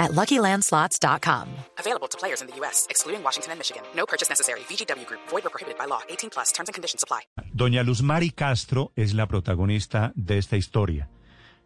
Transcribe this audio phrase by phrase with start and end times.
[0.00, 1.46] at LuckyLandSlots.com.
[1.78, 3.82] Available to players in the U.S., excluding Washington and Michigan.
[3.94, 4.60] No purchase necessary.
[4.68, 5.20] VGW Group.
[5.30, 6.00] Void or prohibited by law.
[6.08, 6.50] 18 plus.
[6.52, 7.20] Terms and conditions apply.
[7.54, 11.08] Doña Luz Mari Castro es la protagonista de esta historia.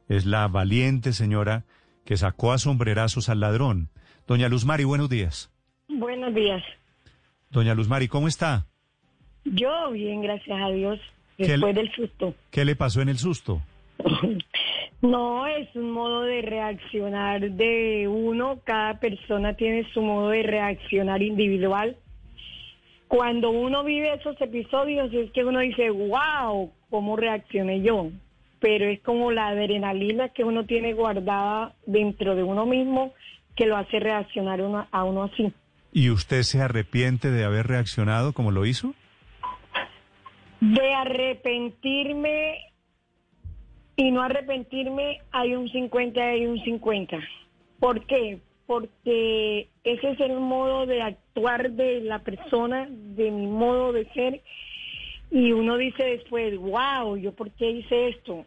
[0.09, 1.65] Es la valiente señora
[2.05, 3.89] que sacó a sombrerazos al ladrón.
[4.27, 5.51] Doña Luz Mari, buenos días.
[5.89, 6.63] Buenos días.
[7.51, 8.67] Doña Luz Mari, ¿cómo está?
[9.45, 10.99] Yo bien, gracias a Dios,
[11.37, 12.35] ¿Qué después le- del susto.
[12.51, 13.63] ¿Qué le pasó en el susto?
[15.05, 21.21] No es un modo de reaccionar de uno, cada persona tiene su modo de reaccionar
[21.23, 21.97] individual.
[23.07, 28.09] Cuando uno vive esos episodios es que uno dice, wow, ¿cómo reaccioné yo?
[28.61, 33.13] Pero es como la adrenalina que uno tiene guardada dentro de uno mismo
[33.57, 35.53] que lo hace reaccionar uno- a uno así.
[35.93, 38.95] ¿Y usted se arrepiente de haber reaccionado como lo hizo?
[40.61, 42.57] De arrepentirme
[43.97, 47.19] y no arrepentirme, hay un 50 y hay un 50.
[47.79, 48.41] ¿Por qué?
[48.67, 54.43] Porque ese es el modo de actuar de la persona, de mi modo de ser.
[55.31, 58.45] Y uno dice después, wow, ¿yo por qué hice esto?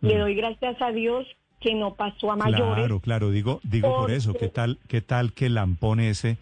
[0.00, 1.26] Le doy gracias a Dios
[1.60, 2.76] que no pasó a mayores.
[2.76, 6.38] Claro, claro, digo, digo por eso, ¿qué tal, qué tal que lampón ese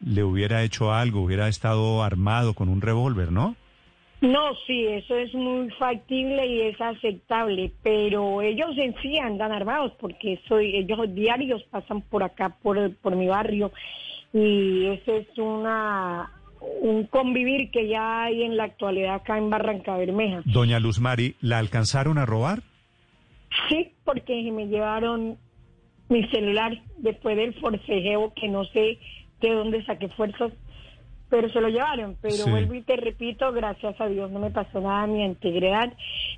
[0.00, 3.56] le hubiera hecho algo, hubiera estado armado con un revólver, ¿no?
[4.20, 9.92] No, sí, eso es muy factible y es aceptable, pero ellos en sí andan armados
[10.00, 13.72] porque soy, ellos diarios pasan por acá, por, por mi barrio,
[14.32, 16.32] y ese es una
[16.80, 20.42] un convivir que ya hay en la actualidad acá en Barranca Bermeja.
[20.46, 22.62] Doña Luz Mari, ¿la alcanzaron a robar?
[23.68, 25.36] Sí, porque me llevaron
[26.08, 28.98] mi celular después del forcejeo que no sé
[29.40, 30.52] de dónde saqué fuerzas,
[31.28, 32.16] pero se lo llevaron.
[32.22, 32.50] Pero Sí.
[32.50, 35.92] vuelvo y te repito, gracias a Dios no me pasó nada ni a integridad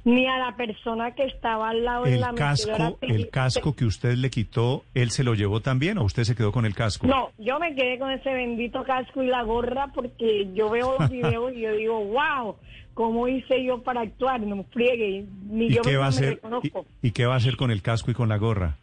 [0.05, 2.77] ni a la persona que estaba al lado de El la metedora.
[2.79, 6.35] casco, el casco que usted le quitó, ¿él se lo llevó también o usted se
[6.35, 7.07] quedó con el casco?
[7.07, 11.11] No, yo me quedé con ese bendito casco y la gorra porque yo veo los
[11.11, 12.57] videos y yo digo, wow,
[12.95, 14.41] ¿cómo hice yo para actuar?
[14.41, 16.35] No me friegue, ni ¿Y yo qué misma va a me hacer?
[16.37, 16.87] reconozco.
[17.03, 18.77] ¿Y, y qué va a hacer con el casco y con la gorra?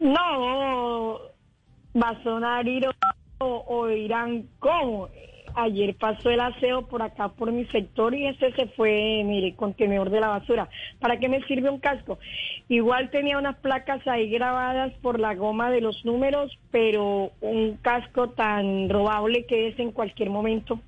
[0.00, 1.18] No,
[1.96, 2.90] va a sonar iro
[3.38, 5.08] o, o dirán, ¿cómo?
[5.54, 10.10] Ayer pasó el aseo por acá, por mi sector, y ese se fue, mire, contenedor
[10.10, 10.68] de la basura.
[11.00, 12.18] ¿Para qué me sirve un casco?
[12.68, 18.30] Igual tenía unas placas ahí grabadas por la goma de los números, pero un casco
[18.30, 20.80] tan robable que es en cualquier momento.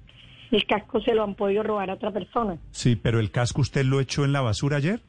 [0.51, 2.57] El casco se lo han podido robar a otra persona.
[2.71, 5.01] Sí, pero el casco usted lo echó en la basura ayer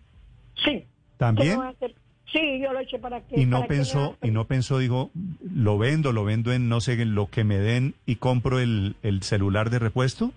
[0.65, 0.83] Sí.
[1.17, 1.49] ¿También?
[1.49, 1.95] ¿Qué me va a hacer?
[2.31, 3.39] Sí, yo lo eché para que...
[3.39, 5.11] y no pensó y no pensó digo
[5.55, 8.95] lo vendo lo vendo en no sé en lo que me den y compro el,
[9.01, 10.31] el celular de repuesto.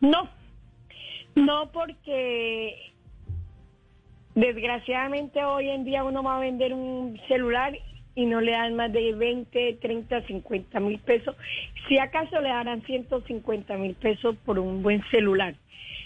[0.00, 0.28] No,
[1.34, 2.92] no porque
[4.34, 7.72] desgraciadamente hoy en día uno va a vender un celular
[8.14, 11.34] y no le dan más de 20, 30, 50 mil pesos.
[11.88, 15.54] Si acaso le darán 150 mil pesos por un buen celular.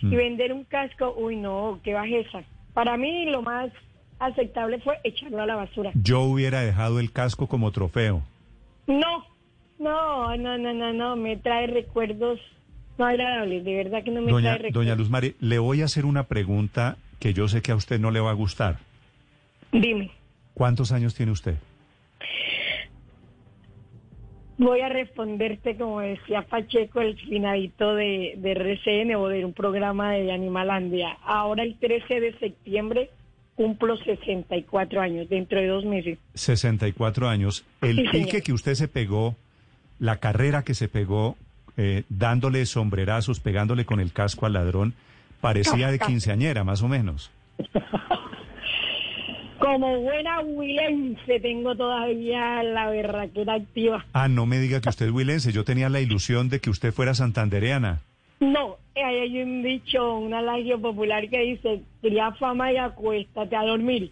[0.03, 0.13] Mm.
[0.13, 2.45] Y vender un casco, uy no, qué bajeza.
[2.75, 3.73] Para mí lo más
[4.19, 5.91] aceptable fue echarlo a la basura.
[5.95, 8.23] Yo hubiera dejado el casco como trofeo.
[8.87, 9.25] No,
[9.79, 12.41] no, no, no, no, no, me trae recuerdos
[12.99, 14.87] no agradables, de verdad que no me Doña, trae recuerdos.
[14.87, 18.11] doña Luz le voy a hacer una pregunta que yo sé que a usted no
[18.11, 18.79] le va a gustar.
[19.73, 20.11] Dime.
[20.55, 21.57] ¿Cuántos años tiene usted?
[24.59, 30.13] Voy a responderte, como decía Pacheco, el finadito de, de RCN o de un programa
[30.13, 31.19] de Animalandia.
[31.23, 33.11] Ahora el 13 de septiembre
[33.57, 36.19] cumplo 64 años, dentro de dos meses.
[36.35, 37.65] 64 años.
[37.83, 38.13] El Sí, señor.
[38.13, 39.35] pique que usted se pegó,
[39.99, 41.37] la carrera que se pegó,
[41.77, 44.95] eh, dándole sombrerazos, pegándole con el casco al ladrón,
[45.41, 47.31] parecía de quinceañera, más o menos.
[49.59, 54.05] Como buena huilense tengo todavía la berraquera activa.
[54.13, 55.51] Ah, no me diga que usted es huilense.
[55.51, 58.01] Yo tenía la ilusión de que usted fuera santandereana.
[58.41, 63.63] No, ahí hay un dicho, un alagio popular que dice, cría fama y acuéstate a
[63.65, 64.11] dormir.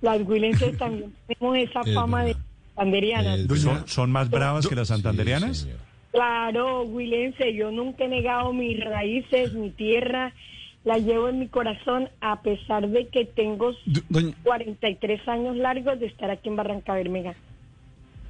[0.00, 2.42] Las huilenses también tenemos esa Es fama de verdad.
[2.74, 3.38] panderianas.
[3.40, 5.54] Es ¿Son, son más bravas que las?
[5.54, 5.78] Sí, señor.
[6.10, 10.34] Claro, Huilense, yo nunca he negado mis raíces, mi tierra,
[10.84, 15.98] la llevo en mi corazón a pesar de que tengo Do- doña- 43 años largos
[16.00, 17.34] de estar aquí en Barranca Bermeja.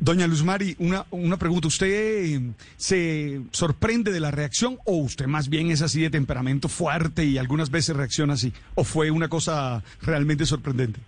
[0.02, 1.68] Doña Luz Mari, una, una pregunta.
[1.68, 2.40] ¿Usted eh,
[2.76, 7.38] se sorprende de la reacción o usted más bien es así de temperamento fuerte y
[7.38, 8.52] algunas veces reacciona así?
[8.74, 10.98] ¿O fue una cosa realmente sorprendente?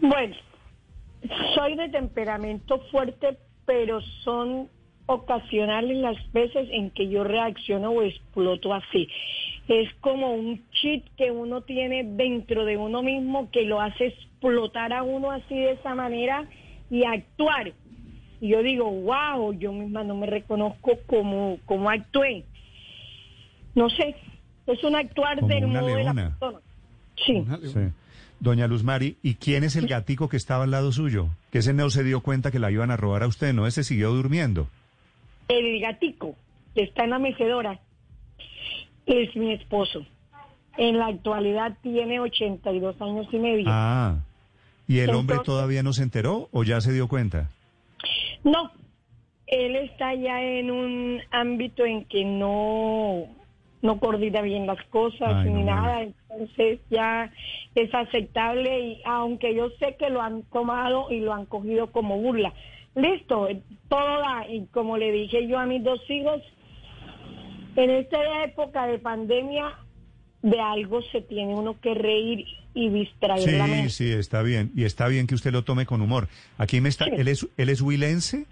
[0.00, 0.34] Bueno,
[1.54, 4.68] soy de temperamento fuerte, pero son
[5.06, 9.08] ocasionales las veces en que yo reacciono o exploto así.
[9.68, 14.92] Es como un chip que uno tiene dentro de uno mismo que lo hace explotar
[14.92, 16.48] a uno así de esa manera
[16.90, 17.74] y actuar.
[18.40, 22.44] Y yo digo, wow, yo misma no me reconozco como, como actué.
[23.74, 24.14] No sé,
[24.66, 26.58] es un actuar Como del una modo de la persona.
[27.26, 27.44] Sí.
[27.62, 27.80] Sí.
[28.40, 31.28] Doña Luz Mari, ¿y quién es el gatico que estaba al lado suyo?
[31.50, 33.66] Que ese no se dio cuenta que la iban a robar a usted, ¿no?
[33.66, 34.68] Ese siguió durmiendo.
[35.48, 36.36] El gatico
[36.74, 37.80] que está en la mecedora
[39.06, 40.06] es mi esposo.
[40.76, 43.64] En la actualidad tiene 82 años y medio.
[43.66, 44.18] Ah,
[44.86, 47.50] ¿y el hombre todavía no se enteró o ya se dio cuenta?
[48.44, 48.70] No,
[49.46, 53.26] él está ya en un ámbito en que no,
[53.82, 57.32] no coordina bien las cosas Ay, ni no nada, entonces ya
[57.74, 62.18] es aceptable y aunque yo sé que lo han tomado y lo han cogido como
[62.18, 62.52] burla.
[62.94, 63.48] Listo,
[63.88, 66.42] todo da, y como le dije yo a mis dos hijos,
[67.76, 69.72] en esta época de pandemia
[70.42, 73.90] de algo se tiene uno que reír y distraer la Sí, mente.
[73.90, 74.70] sí, está bien.
[74.76, 76.28] Y está bien que usted lo tome con humor.
[76.58, 77.06] Aquí me está...
[77.06, 77.10] Sí.
[77.16, 78.46] ¿Él es, él es huilense?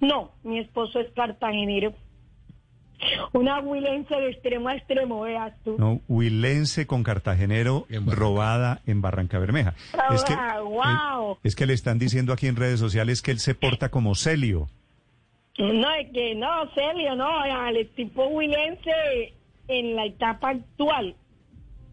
[0.00, 1.92] No, mi esposo es cartagenero.
[3.32, 5.76] Una huilense de extremo a extremo, veas tú.
[5.78, 9.74] No, huilense con cartagenero En robada en Barranca Bermeja.
[9.94, 11.32] Ah, Es que, guau.
[11.34, 14.16] eh, es que le están diciendo aquí en redes sociales que él se porta como
[14.16, 14.68] Celio.
[15.58, 17.28] No, es que no, Celio, no,
[17.68, 19.34] el tipo huilense
[19.68, 21.14] en la etapa actual,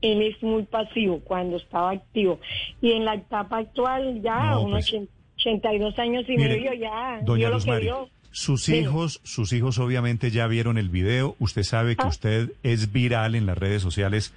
[0.02, 2.40] él es muy pasivo cuando estaba activo.
[2.82, 5.04] Y en la etapa actual ya, No, unos pues.
[5.38, 7.90] 82 años y medio ya, Doña Luz que Mari,
[8.32, 11.36] sus hijos, sus hijos obviamente ya vieron el video.
[11.40, 12.08] Usted sabe que Ah.
[12.10, 14.34] usted es viral en las redes sociales,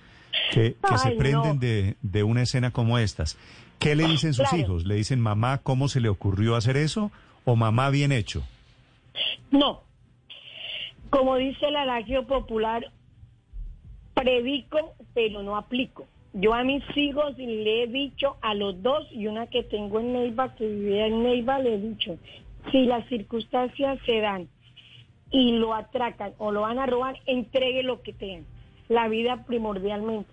[0.53, 1.61] que, que se prenden no.
[1.61, 3.37] de, de una escena como estas.
[3.79, 4.65] ¿Qué le dicen sus Claro.
[4.65, 4.87] hijos?
[4.87, 7.11] ¿Le dicen, mamá, cómo se le ocurrió hacer eso?
[7.45, 8.43] ¿O mamá, bien hecho?
[9.51, 9.83] No.
[11.11, 12.91] Como dice el adagio popular,
[14.21, 16.07] predico, pero no aplico.
[16.35, 20.13] Yo a mis hijos le he dicho, a los dos, y una que tengo en
[20.13, 22.19] Neiva, que vivía en Neiva, le he dicho,
[22.71, 24.49] si las circunstancias se dan
[25.31, 28.45] y lo atracan o lo van a robar, entregue lo que tengan.
[28.89, 30.31] La vida primordialmente.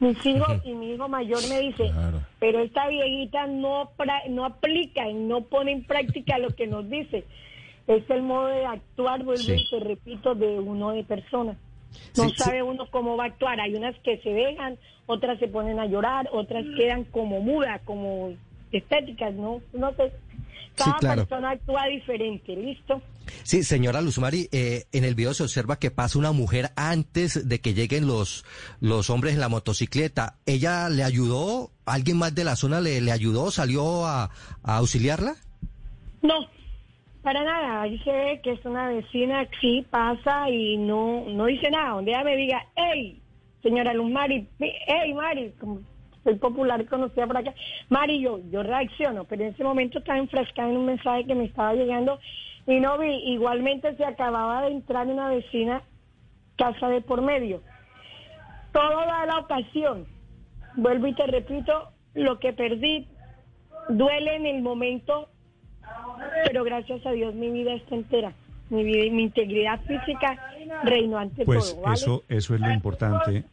[0.00, 2.20] Mis hijos y mi hijo mayor me dice, Claro.
[2.40, 3.90] pero esta viejita no,
[4.30, 7.24] no aplica y no pone en práctica lo que nos dice.
[7.86, 9.54] Es el modo de actuar, vuelvo Sí.
[9.54, 11.56] y te repito, de uno de persona.
[12.16, 13.60] No Sí, sabe uno cómo va a actuar.
[13.60, 18.32] Hay unas que se dejan, otras se ponen a llorar, otras quedan como mudas, como
[18.72, 19.60] estéticas, ¿no?
[19.72, 20.12] No sé.
[20.76, 21.26] Cada claro.
[21.26, 23.00] persona actúa diferente, ¿listo?
[23.44, 27.60] Sí, señora Luzmari, eh, en el video se observa que pasa una mujer antes de
[27.60, 28.44] que lleguen los,
[28.80, 30.36] los hombres en la motocicleta.
[30.44, 31.70] ¿Ella le ayudó?
[31.86, 33.50] ¿Alguien más de la zona le, le ayudó?
[33.50, 34.24] ¿Salió a,
[34.62, 35.36] a auxiliarla?
[36.22, 36.34] No,
[37.26, 37.82] para nada.
[37.82, 41.94] Ahí se ve que es una vecina, sí pasa y no no dice nada.
[41.94, 43.20] Donde ella me diga, hey,
[43.64, 45.80] señora Luz Mari, hey, Mari, como
[46.22, 47.52] soy popular conocida por acá,
[47.88, 51.46] Mari, yo, yo reacciono, pero en ese momento estaba enfrascada en un mensaje que me
[51.46, 52.20] estaba llegando
[52.64, 53.10] y no vi.
[53.32, 55.82] Igualmente se acababa de entrar una vecina,
[56.56, 57.60] casa de por medio.
[58.70, 60.06] Todo da la ocasión.
[60.76, 63.08] Vuelvo y te repito, lo que perdí
[63.88, 65.28] duele en el momento,
[66.46, 68.32] pero gracias a Dios mi vida está entera.
[68.70, 70.36] Mi, vida, mi integridad física
[70.82, 71.82] reinó ante Pues todo.
[71.82, 71.94] ¿vale?
[71.94, 73.44] eso, eso es lo importante.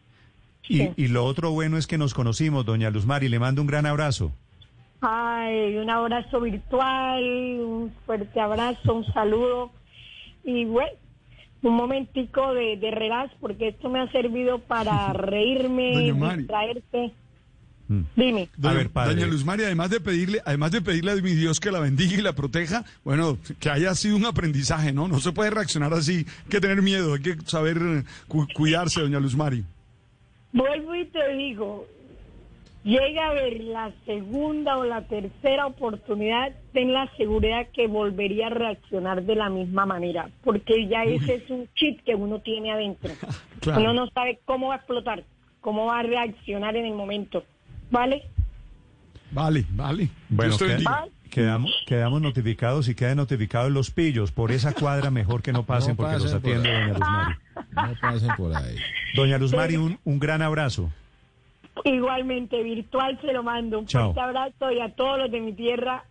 [0.68, 0.92] Y, Sí.
[0.96, 3.28] y lo otro bueno es que nos conocimos, doña Luz Mari.
[3.30, 4.32] Le mando un gran abrazo.
[5.02, 7.22] Ay, un abrazo virtual,
[7.60, 9.72] un fuerte abrazo, un saludo.
[10.46, 10.92] Y bueno,
[11.62, 17.12] un momentico de, de relax, porque esto me ha servido para reírme, distraerte.
[18.00, 18.06] Mm.
[18.16, 18.42] Dime.
[18.44, 19.16] A Doña, ver, padre.
[19.16, 22.14] doña Luz María, además de pedirle, además de pedirle a mi Dios que la bendiga
[22.18, 25.08] y la proteja, bueno, que haya sido un aprendizaje, ¿no?
[25.08, 27.78] No se puede reaccionar así, hay que tener miedo, hay que saber
[28.28, 29.64] cu- cuidarse, doña Luz Mari.
[30.52, 31.88] Vuelvo y te digo,
[32.84, 38.50] llega a ver la segunda o la tercera oportunidad, ten la seguridad que volvería a
[38.52, 43.12] reaccionar de la misma manera, porque ya ese es un chip que uno tiene adentro.
[43.64, 43.80] Claro.
[43.80, 45.24] Uno no sabe cómo va a explotar,
[45.62, 47.46] cómo va a reaccionar en el momento,
[47.94, 48.24] ¿vale?
[49.32, 50.10] Vale, vale.
[50.30, 50.56] Bueno,
[51.30, 54.32] quedamos, quedamos notificados y quedan notificados los pillos.
[54.32, 57.36] Por esa cuadra mejor que no pasen No porque los pasen atiende doña Luz Mari.
[57.72, 58.76] No pasen por ahí.
[59.16, 60.92] Doña Luz Mari, un, un gran abrazo.
[61.86, 63.80] Igualmente, virtual se lo mando.
[63.80, 64.14] Un Chao.
[64.14, 66.04] fuerte abrazo y a todos los de mi tierra,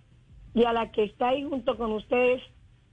[0.54, 2.42] y a la que está ahí junto con ustedes,